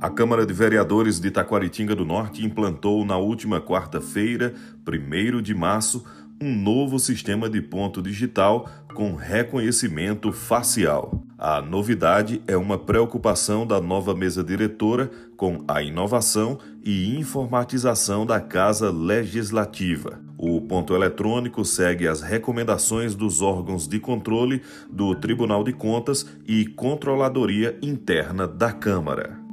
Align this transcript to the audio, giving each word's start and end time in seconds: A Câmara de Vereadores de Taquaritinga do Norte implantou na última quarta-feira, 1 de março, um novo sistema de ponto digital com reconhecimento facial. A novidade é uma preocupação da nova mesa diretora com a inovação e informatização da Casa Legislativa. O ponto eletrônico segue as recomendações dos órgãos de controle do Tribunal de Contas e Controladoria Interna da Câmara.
A 0.00 0.08
Câmara 0.08 0.46
de 0.46 0.54
Vereadores 0.54 1.20
de 1.20 1.30
Taquaritinga 1.30 1.94
do 1.94 2.06
Norte 2.06 2.42
implantou 2.42 3.04
na 3.04 3.18
última 3.18 3.60
quarta-feira, 3.60 4.54
1 4.88 5.42
de 5.42 5.54
março, 5.54 6.02
um 6.40 6.56
novo 6.56 6.98
sistema 6.98 7.50
de 7.50 7.60
ponto 7.60 8.00
digital 8.00 8.66
com 8.94 9.14
reconhecimento 9.14 10.32
facial. 10.32 11.22
A 11.36 11.60
novidade 11.60 12.40
é 12.46 12.56
uma 12.56 12.78
preocupação 12.78 13.66
da 13.66 13.78
nova 13.78 14.14
mesa 14.14 14.42
diretora 14.42 15.10
com 15.36 15.62
a 15.68 15.82
inovação 15.82 16.58
e 16.82 17.14
informatização 17.18 18.24
da 18.24 18.40
Casa 18.40 18.90
Legislativa. 18.90 20.18
O 20.38 20.62
ponto 20.62 20.94
eletrônico 20.94 21.62
segue 21.62 22.08
as 22.08 22.22
recomendações 22.22 23.14
dos 23.14 23.42
órgãos 23.42 23.86
de 23.86 24.00
controle 24.00 24.62
do 24.90 25.14
Tribunal 25.14 25.62
de 25.62 25.74
Contas 25.74 26.26
e 26.48 26.64
Controladoria 26.64 27.78
Interna 27.82 28.48
da 28.48 28.72
Câmara. 28.72 29.49